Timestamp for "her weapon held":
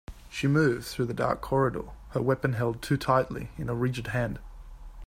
2.13-2.81